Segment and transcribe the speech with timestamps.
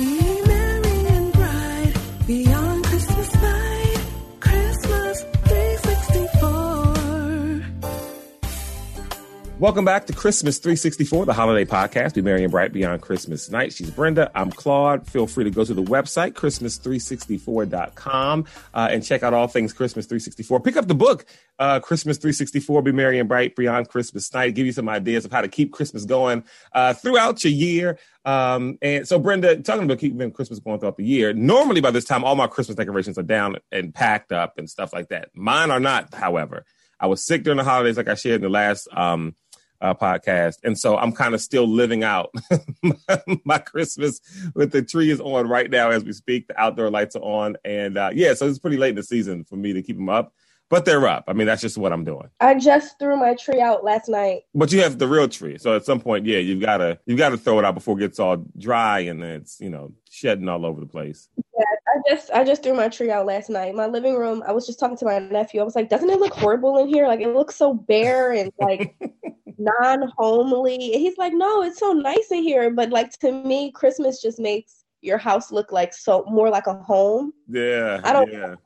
[0.00, 0.29] Be
[9.60, 12.14] Welcome back to Christmas 364, the holiday podcast.
[12.14, 13.74] Be Merry and Bright Beyond Christmas Night.
[13.74, 14.30] She's Brenda.
[14.34, 15.06] I'm Claude.
[15.06, 20.06] Feel free to go to the website, Christmas364.com, uh, and check out all things Christmas
[20.06, 20.60] 364.
[20.60, 21.26] Pick up the book,
[21.58, 24.54] uh, Christmas 364, Be Merry and Bright Beyond Christmas Night.
[24.54, 26.42] Give you some ideas of how to keep Christmas going
[26.72, 27.98] uh, throughout your year.
[28.24, 32.06] Um, and so, Brenda, talking about keeping Christmas going throughout the year, normally by this
[32.06, 35.28] time, all my Christmas decorations are down and packed up and stuff like that.
[35.34, 36.64] Mine are not, however.
[36.98, 39.34] I was sick during the holidays, like I shared in the last um,
[39.80, 40.56] uh, podcast.
[40.64, 42.34] And so I'm kind of still living out
[43.44, 44.20] my Christmas
[44.54, 46.48] with the tree is on right now as we speak.
[46.48, 47.56] The outdoor lights are on.
[47.64, 50.08] And uh, yeah, so it's pretty late in the season for me to keep them
[50.08, 50.32] up,
[50.68, 51.24] but they're up.
[51.28, 52.28] I mean, that's just what I'm doing.
[52.40, 54.42] I just threw my tree out last night.
[54.54, 55.58] But you have the real tree.
[55.58, 57.96] So at some point, yeah, you've got to, you've got to throw it out before
[57.98, 61.28] it gets all dry and then it's, you know, shedding all over the place.
[61.36, 63.74] Yeah, I just I just threw my tree out last night.
[63.74, 64.42] My living room.
[64.46, 65.60] I was just talking to my nephew.
[65.60, 67.06] I was like, "Doesn't it look horrible in here?
[67.06, 68.96] Like it looks so bare and like
[69.60, 74.40] non-homely." He's like, "No, it's so nice in here." But like to me, Christmas just
[74.40, 77.32] makes your house look like so more like a home.
[77.48, 78.00] Yeah.
[78.04, 78.32] I don't.
[78.32, 78.56] Yeah.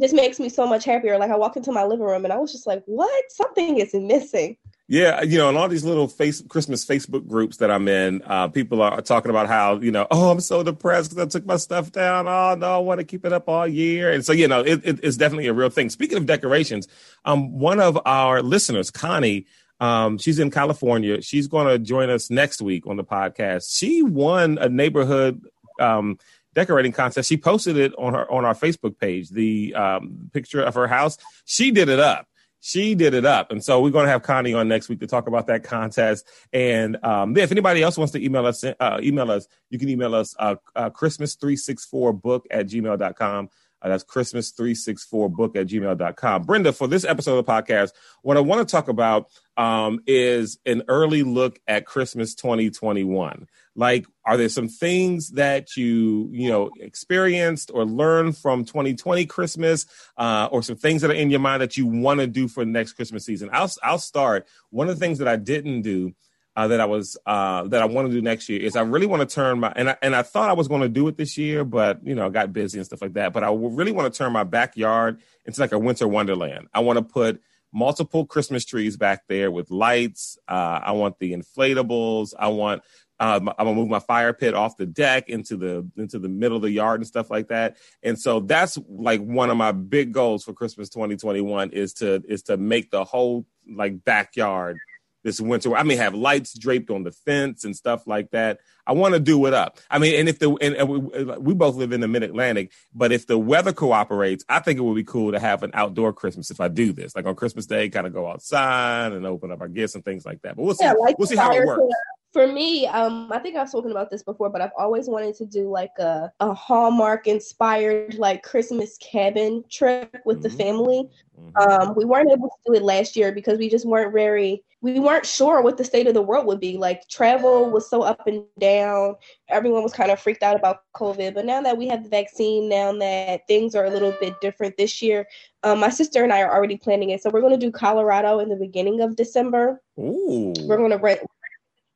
[0.00, 1.18] Just makes me so much happier.
[1.18, 3.24] Like I walked into my living room and I was just like, "What?
[3.30, 4.56] Something is missing."
[4.90, 8.48] Yeah, you know, and all these little face Christmas Facebook groups that I'm in, uh,
[8.48, 11.58] people are talking about how you know, oh, I'm so depressed because I took my
[11.58, 12.26] stuff down.
[12.26, 14.80] Oh no, I want to keep it up all year, and so you know, it,
[14.84, 15.90] it, it's definitely a real thing.
[15.90, 16.88] Speaking of decorations,
[17.24, 19.46] um, one of our listeners, Connie,
[19.80, 21.22] um, she's in California.
[21.22, 23.76] She's going to join us next week on the podcast.
[23.76, 25.44] She won a neighborhood
[25.80, 26.18] um,
[26.54, 27.28] decorating contest.
[27.28, 29.30] She posted it on her on our Facebook page.
[29.30, 31.18] The um, picture of her house.
[31.44, 32.26] She did it up
[32.60, 33.50] she did it up.
[33.50, 36.26] And so we're going to have Connie on next week to talk about that contest.
[36.52, 40.14] And um, if anybody else wants to email us, uh, email us, you can email
[40.14, 43.48] us uh, uh, Christmas364book at gmail.com.
[43.82, 46.42] Uh, that's Christmas364book at gmail.com.
[46.44, 47.92] Brenda, for this episode of the podcast,
[48.22, 49.26] what I want to talk about
[49.56, 53.46] um, is an early look at Christmas 2021.
[53.76, 59.86] Like, are there some things that you, you know, experienced or learned from 2020 Christmas,
[60.16, 62.64] uh, or some things that are in your mind that you want to do for
[62.64, 63.48] next Christmas season?
[63.52, 64.46] I'll, I'll start.
[64.70, 66.14] One of the things that I didn't do
[66.60, 69.06] uh, that I was uh, that I want to do next year is I really
[69.06, 71.16] want to turn my and I, and I thought I was going to do it
[71.16, 73.32] this year, but you know I got busy and stuff like that.
[73.32, 76.68] But I really want to turn my backyard into like a winter wonderland.
[76.74, 77.40] I want to put
[77.72, 80.36] multiple Christmas trees back there with lights.
[80.46, 82.34] Uh, I want the inflatables.
[82.38, 82.82] I want
[83.20, 86.56] um, I'm gonna move my fire pit off the deck into the into the middle
[86.56, 87.78] of the yard and stuff like that.
[88.02, 92.42] And so that's like one of my big goals for Christmas 2021 is to is
[92.44, 94.76] to make the whole like backyard
[95.22, 95.76] this winter.
[95.76, 98.60] I may have lights draped on the fence and stuff like that.
[98.86, 99.78] I want to do it up.
[99.90, 100.98] I mean, and if the and, and we,
[101.38, 104.82] we, both live in the Mid Atlantic, but if the weather cooperates, I think it
[104.82, 107.14] would be cool to have an outdoor Christmas if I do this.
[107.14, 110.24] Like on Christmas Day, kind of go outside and open up our gifts and things
[110.24, 110.56] like that.
[110.56, 110.84] But we'll see.
[110.84, 111.94] Yeah, like we'll see how it works.
[112.32, 115.46] For me, um, I think I've spoken about this before, but I've always wanted to
[115.46, 120.42] do like a, a Hallmark inspired like Christmas cabin trip with mm-hmm.
[120.42, 121.10] the family.
[121.38, 121.72] Mm-hmm.
[121.88, 124.98] Um, we weren't able to do it last year because we just weren't very we
[124.98, 126.78] weren't sure what the state of the world would be.
[126.78, 129.16] Like travel was so up and down.
[129.48, 131.34] Everyone was kind of freaked out about COVID.
[131.34, 134.76] But now that we have the vaccine, now that things are a little bit different
[134.78, 135.26] this year,
[135.64, 137.22] um, my sister and I are already planning it.
[137.22, 139.82] So we're going to do Colorado in the beginning of December.
[139.98, 140.54] Ooh.
[140.60, 141.20] We're going to rent.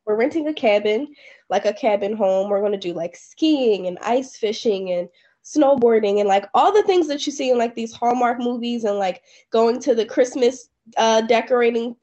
[0.07, 1.15] We're renting a cabin,
[1.49, 2.51] like a cabin home.
[2.51, 5.09] We're going to do like skiing and ice fishing and
[5.45, 8.99] snowboarding and like all the things that you see in like these Hallmark movies and
[8.99, 11.97] like going to the Christmas uh, decorating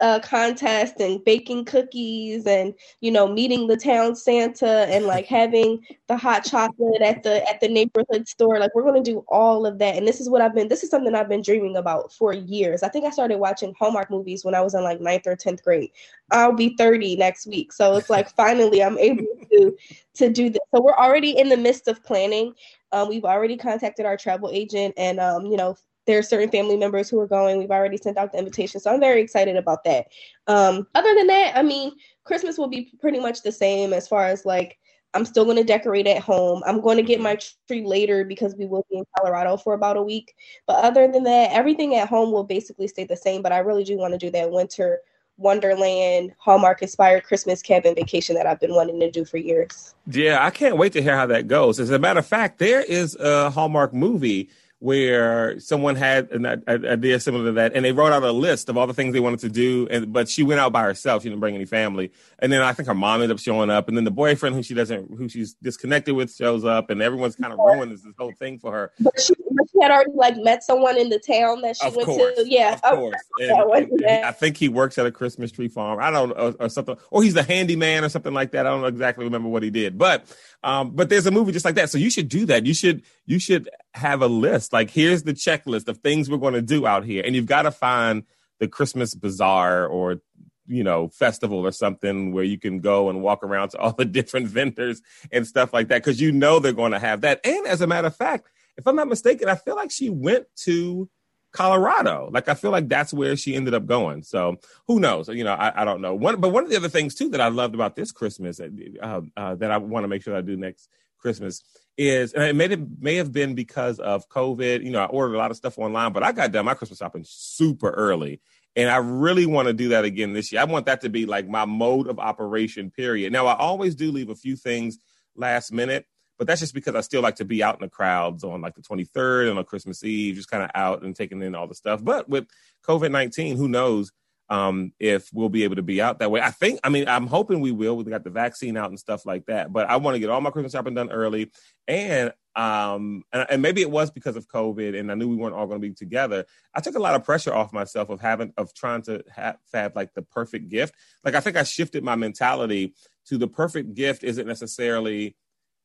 [0.00, 5.84] uh, contest and baking cookies and you know meeting the town Santa and like having
[6.08, 8.58] the hot chocolate at the at the neighborhood store.
[8.58, 10.68] Like we're gonna do all of that, and this is what I've been.
[10.68, 12.82] This is something I've been dreaming about for years.
[12.82, 15.62] I think I started watching Hallmark movies when I was in like ninth or tenth
[15.62, 15.90] grade.
[16.30, 19.76] I'll be thirty next week, so it's like finally I'm able to
[20.14, 20.60] to do this.
[20.74, 22.54] So we're already in the midst of planning.
[22.92, 26.76] Um, we've already contacted our travel agent, and um, you know there are certain family
[26.76, 27.58] members who are going.
[27.58, 28.80] We've already sent out the invitation.
[28.80, 30.06] So I'm very excited about that.
[30.46, 31.92] Um, other than that, I mean,
[32.24, 34.78] Christmas will be pretty much the same as far as like
[35.14, 36.62] I'm still going to decorate at home.
[36.66, 37.36] I'm going to get my
[37.66, 40.34] tree later because we will be in Colorado for about a week.
[40.66, 43.42] But other than that, everything at home will basically stay the same.
[43.42, 45.00] But I really do want to do that winter
[45.40, 49.94] Wonderland Hallmark inspired Christmas cabin vacation that I've been wanting to do for years.
[50.06, 51.80] Yeah, I can't wait to hear how that goes.
[51.80, 54.50] As a matter of fact, there is a Hallmark movie
[54.80, 58.78] where someone had an idea similar to that, and they wrote out a list of
[58.78, 59.86] all the things they wanted to do.
[59.90, 62.10] And but she went out by herself; she didn't bring any family.
[62.38, 64.62] And then I think her mom ended up showing up, and then the boyfriend who
[64.62, 68.14] she doesn't, who she's disconnected with, shows up, and everyone's kind of ruined this, this
[68.18, 68.92] whole thing for her.
[68.98, 71.96] But she, but she had already like met someone in the town that she Of
[71.96, 72.48] went course, to.
[72.48, 73.14] Yeah, of course.
[73.40, 74.22] And- and yeah.
[74.24, 75.98] I think he works at a Christmas tree farm.
[76.00, 78.66] I don't know, or, or something, or he's a handyman or something like that.
[78.66, 80.24] I don't exactly remember what he did, but
[80.62, 81.90] um, but there's a movie just like that.
[81.90, 82.66] So you should do that.
[82.66, 84.72] You should you should have a list.
[84.72, 87.62] Like here's the checklist of things we're going to do out here, and you've got
[87.62, 88.24] to find
[88.58, 90.20] the Christmas bazaar or
[90.66, 94.04] you know festival or something where you can go and walk around to all the
[94.18, 95.00] different vendors
[95.32, 97.40] and stuff like that because you know they're going to have that.
[97.44, 100.46] And as a matter of fact, if I'm not mistaken, I feel like she went
[100.64, 101.08] to
[101.52, 102.30] Colorado.
[102.32, 104.22] Like I feel like that's where she ended up going.
[104.22, 104.56] So
[104.86, 105.28] who knows?
[105.28, 106.14] You know, I, I don't know.
[106.14, 109.20] One, but one of the other things too that I loved about this Christmas uh,
[109.36, 110.88] uh, that I want to make sure I do next
[111.18, 111.62] Christmas
[111.98, 114.84] is, and it may may have been because of COVID.
[114.84, 116.98] You know, I ordered a lot of stuff online, but I got done my Christmas
[116.98, 118.40] shopping super early.
[118.76, 120.60] And I really want to do that again this year.
[120.60, 123.32] I want that to be like my mode of operation, period.
[123.32, 124.98] Now, I always do leave a few things
[125.34, 126.06] last minute,
[126.40, 128.74] but that's just because I still like to be out in the crowds on like
[128.74, 131.74] the 23rd and on Christmas Eve, just kind of out and taking in all the
[131.74, 132.02] stuff.
[132.02, 132.46] But with
[132.82, 134.10] COVID 19, who knows
[134.48, 136.40] um, if we'll be able to be out that way?
[136.40, 137.94] I think, I mean, I'm hoping we will.
[137.94, 139.70] We got the vaccine out and stuff like that.
[139.70, 141.52] But I want to get all my Christmas shopping done early.
[141.86, 145.54] And um and, and maybe it was because of covid and i knew we weren't
[145.54, 146.44] all going to be together
[146.74, 149.94] i took a lot of pressure off myself of having of trying to have, have
[149.94, 152.92] like the perfect gift like i think i shifted my mentality
[153.24, 155.36] to the perfect gift isn't necessarily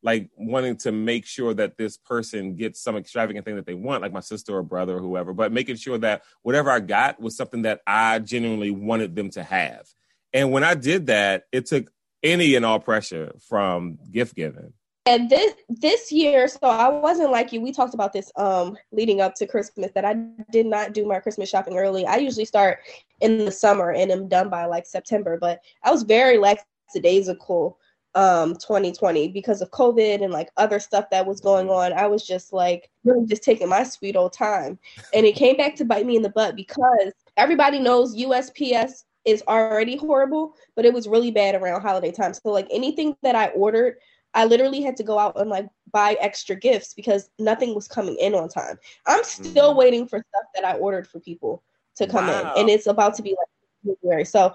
[0.06, 4.02] like wanting to make sure that this person gets some extravagant thing that they want,
[4.02, 7.36] like my sister or brother or whoever, but making sure that whatever I got was
[7.36, 9.88] something that I genuinely wanted them to have.
[10.32, 11.90] And when I did that, it took
[12.22, 14.72] any and all pressure from gift giving.
[15.06, 17.60] And this this year, so I wasn't like you.
[17.60, 20.14] We talked about this um leading up to Christmas that I
[20.52, 22.06] did not do my Christmas shopping early.
[22.06, 22.78] I usually start
[23.20, 27.78] in the summer and am done by like September, but I was very lackadaisical
[28.16, 31.92] um 2020 because of COVID and like other stuff that was going on.
[31.92, 34.78] I was just like really just taking my sweet old time.
[35.14, 39.42] And it came back to bite me in the butt because everybody knows USPS is
[39.46, 42.32] already horrible, but it was really bad around holiday time.
[42.32, 43.96] So like anything that I ordered,
[44.34, 48.16] I literally had to go out and like buy extra gifts because nothing was coming
[48.16, 48.78] in on time.
[49.06, 49.76] I'm still Mm.
[49.76, 51.62] waiting for stuff that I ordered for people
[51.96, 52.52] to come Wow.
[52.54, 54.24] in, and it's about to be like January.
[54.24, 54.52] So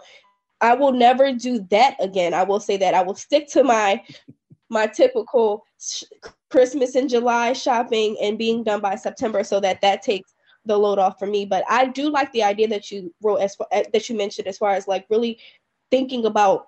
[0.62, 2.34] I will never do that again.
[2.34, 4.04] I will say that I will stick to my
[4.70, 6.04] my typical sh-
[6.50, 10.34] Christmas and July shopping and being done by September, so that that takes
[10.66, 11.46] the load off for me.
[11.46, 14.58] But I do like the idea that you wrote as far, that you mentioned as
[14.58, 15.40] far as like really
[15.90, 16.68] thinking about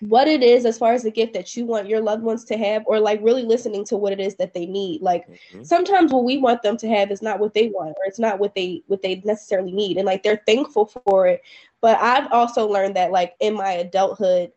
[0.00, 2.56] what it is as far as the gift that you want your loved ones to
[2.56, 5.64] have or like really listening to what it is that they need like Mhm.
[5.64, 8.38] sometimes what we want them to have is not what they want or it's not
[8.38, 11.42] what they what they necessarily need and like they're thankful for it
[11.80, 14.52] but i've also learned that like in my adulthood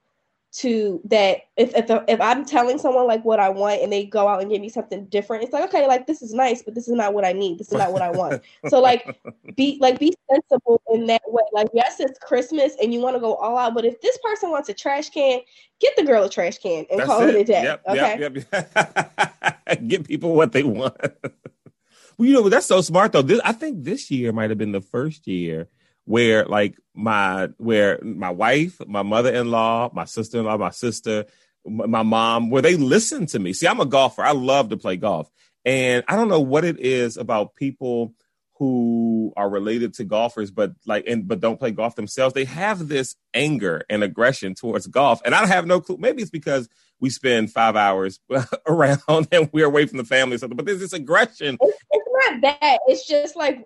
[0.51, 4.27] to that if if if i'm telling someone like what i want and they go
[4.27, 6.87] out and give me something different it's like okay like this is nice but this
[6.87, 9.19] is not what i need this is not what i want so like
[9.55, 13.19] be like be sensible in that way like yes it's christmas and you want to
[13.19, 15.39] go all out but if this person wants a trash can
[15.79, 17.35] get the girl a trash can and That's call it.
[17.35, 19.29] a day Yep, okay yep, yep.
[19.87, 20.95] Get people what they want.
[22.17, 23.21] well, you know, that's so smart though.
[23.21, 25.67] This, I think this year might have been the first year
[26.09, 31.25] where like my where my wife, my mother-in-law, my sister-in-law, my sister,
[31.63, 33.53] my mom, where they listen to me.
[33.53, 34.23] See, I'm a golfer.
[34.23, 35.29] I love to play golf.
[35.65, 38.15] And I don't know what it is about people
[38.57, 42.89] who are related to golfers but like and but don't play golf themselves they have
[42.89, 46.67] this anger and aggression towards golf and i have no clue maybe it's because
[46.99, 48.19] we spend five hours
[48.67, 48.99] around
[49.31, 52.41] and we're away from the family or something but there's this aggression it's, it's not
[52.41, 53.63] that it's just like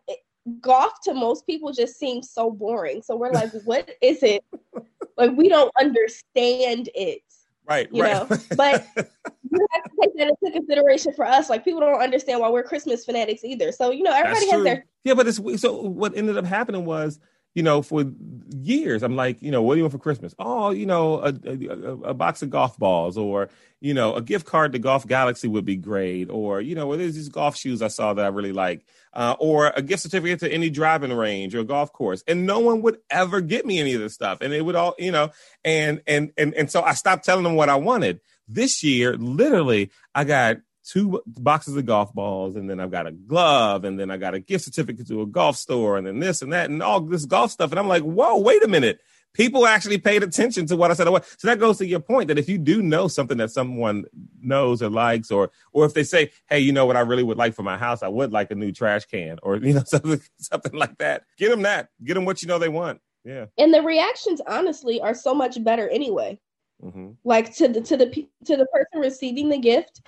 [0.62, 3.02] golf to most people just seems so boring.
[3.02, 4.44] So we're like what is it?
[5.18, 7.22] Like we don't understand it
[7.66, 8.14] right You right.
[8.14, 11.50] know, but- you have to take that into consideration for us.
[11.50, 13.72] Like people don't understand why we're christmas fanatics either.
[13.72, 14.64] So you know everybody That's has true.
[14.64, 17.20] their Yeah, but it's so what ended up happening was,
[17.54, 18.04] you know, for
[18.50, 20.34] years, I'm like, you know, what do you want for Christmas?
[20.40, 24.46] Oh, you know, a, a, a box of golf balls, or you know, a gift
[24.46, 27.82] card to Golf Galaxy would be great, or you know, well, there's these golf shoes
[27.82, 31.54] I saw that I really like, uh, or a gift certificate to any driving range
[31.54, 34.54] or golf course, and no one would ever get me any of this stuff, and
[34.54, 35.30] it would all, you know,
[35.64, 38.20] and and and and so I stopped telling them what I wanted.
[38.48, 43.12] This year, literally, I got two boxes of golf balls, and then I've got a
[43.12, 46.42] glove, and then I got a gift certificate to a golf store, and then this
[46.42, 47.72] and that, and all this golf stuff.
[47.72, 49.00] And I'm like, whoa, wait a minute.
[49.34, 51.08] people actually paid attention to what I said.
[51.38, 54.06] So that goes to your point that if you do know something that someone
[54.42, 57.38] knows or likes, or or if they say, "Hey, you know what I really would
[57.38, 58.04] like for my house?
[58.04, 61.24] I would like a new trash can," or you know something something like that.
[61.38, 61.90] Get them that.
[62.04, 63.02] Get them what you know they want.
[63.25, 63.46] Yeah.
[63.58, 66.40] And the reactions, honestly, are so much better anyway.
[66.84, 67.12] Mm-hmm.
[67.24, 70.02] Like to the to the to the person receiving the gift,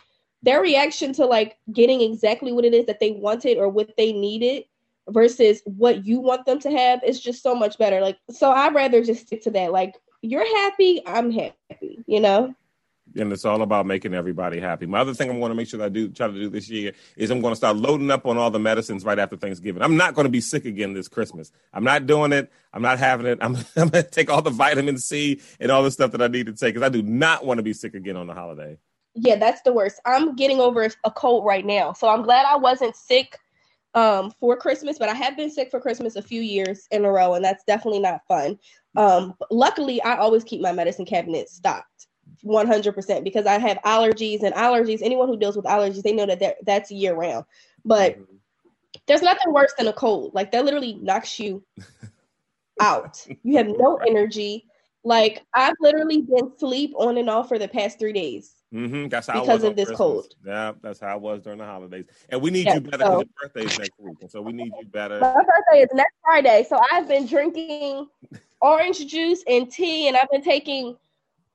[0.45, 4.13] their reaction to like getting exactly what it is that they wanted or what they
[4.13, 4.63] needed
[5.09, 7.99] versus what you want them to have is just so much better.
[7.99, 9.71] Like, so I'd rather just stick to that.
[9.71, 12.53] Like, you're happy, I'm happy, you know?
[13.17, 14.85] And it's all about making everybody happy.
[14.85, 16.69] My other thing I'm going to make sure that I do try to do this
[16.69, 19.81] year is I'm going to start loading up on all the medicines right after Thanksgiving.
[19.81, 21.51] I'm not going to be sick again this Christmas.
[21.73, 22.51] I'm not doing it.
[22.73, 23.39] I'm not having it.
[23.41, 26.27] I'm, I'm going to take all the vitamin C and all the stuff that I
[26.27, 28.77] need to take because I do not want to be sick again on the holiday.
[29.15, 29.99] Yeah, that's the worst.
[30.05, 31.93] I'm getting over a cold right now.
[31.93, 33.39] So I'm glad I wasn't sick
[33.95, 37.11] um, for Christmas, but I have been sick for Christmas a few years in a
[37.11, 38.59] row, and that's definitely not fun.
[38.97, 42.07] Um, luckily, I always keep my medicine cabinet stocked
[42.43, 46.57] 100% because I have allergies, and allergies, anyone who deals with allergies, they know that
[46.65, 47.45] that's year round.
[47.85, 48.35] But mm-hmm.
[49.07, 50.33] there's nothing worse than a cold.
[50.33, 51.63] Like, that literally knocks you
[52.81, 53.25] out.
[53.43, 54.65] You have no energy.
[55.05, 58.55] Like, I've literally been sleep on and off for the past three days.
[58.75, 59.07] Mm-hmm.
[59.07, 59.97] That's how because of this Christmas.
[59.97, 60.35] cold.
[60.45, 62.05] Yeah, that's how it was during the holidays.
[62.27, 64.41] And we need yeah, you better because so, your birthday is next week, and so
[64.41, 65.19] we need you better.
[65.21, 68.07] My birthday is next Friday, so I've been drinking
[68.59, 70.97] orange juice and tea, and I've been taking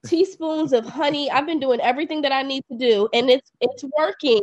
[0.07, 1.31] teaspoons of honey.
[1.31, 4.41] I've been doing everything that I need to do, and it's it's working.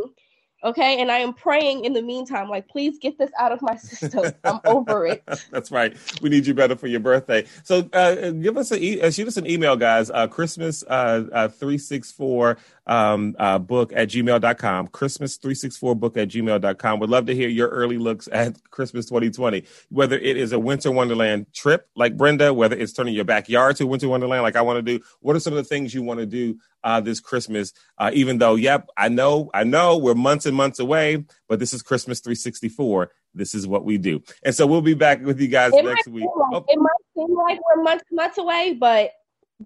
[0.63, 0.99] Okay.
[0.99, 4.31] And I am praying in the meantime, like, please get this out of my system.
[4.43, 5.23] I'm over it.
[5.51, 5.95] That's right.
[6.21, 7.45] We need you better for your birthday.
[7.63, 10.09] So uh, give us a, e- uh, shoot us an email, guys.
[10.09, 12.57] Uh, Christmas uh, uh 364
[12.87, 16.99] um, uh, book at gmail.com, Christmas364book at gmail.com.
[16.99, 20.91] Would love to hear your early looks at Christmas 2020, whether it is a winter
[20.91, 24.77] wonderland trip like Brenda, whether it's turning your backyard to winter wonderland like I want
[24.77, 25.03] to do.
[25.19, 27.73] What are some of the things you want to do uh, this Christmas?
[27.97, 31.73] Uh, even though, yep, I know, I know we're months and months away, but this
[31.73, 33.11] is Christmas 364.
[33.33, 34.23] This is what we do.
[34.43, 36.25] And so we'll be back with you guys it next week.
[36.25, 36.65] Like, oh.
[36.67, 39.11] It might seem like we're months, months away, but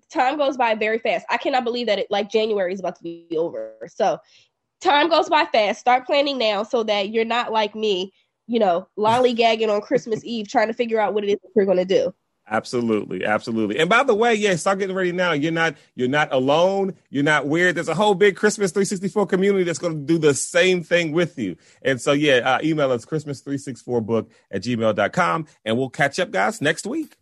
[0.10, 1.26] time goes by very fast.
[1.30, 3.74] I cannot believe that it like January is about to be over.
[3.88, 4.20] So
[4.82, 5.80] time goes by fast.
[5.80, 8.14] Start planning now so that you're not like me,
[8.48, 11.66] you know, lollygagging on Christmas Eve trying to figure out what it is that you're
[11.66, 12.14] gonna do.
[12.50, 13.80] Absolutely, absolutely.
[13.80, 15.32] And by the way, yeah, start getting ready now.
[15.32, 16.96] You're not you're not alone.
[17.10, 17.76] You're not weird.
[17.76, 21.40] There's a whole big Christmas 364 community that's going to do the same thing with
[21.40, 21.56] you.
[21.82, 26.86] And so, yeah, uh, email us Christmas364book at gmail.com and we'll catch up, guys, next
[26.86, 27.16] week.